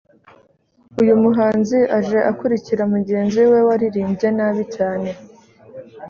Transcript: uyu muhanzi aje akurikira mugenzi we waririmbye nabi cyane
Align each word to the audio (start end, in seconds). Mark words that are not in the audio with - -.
uyu 1.01 1.13
muhanzi 1.23 1.79
aje 1.97 2.19
akurikira 2.31 2.83
mugenzi 2.93 3.41
we 3.51 3.59
waririmbye 3.67 4.27
nabi 4.37 4.63
cyane 4.75 5.09